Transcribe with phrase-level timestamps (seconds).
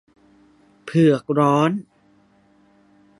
[0.85, 1.71] เผือกร้อน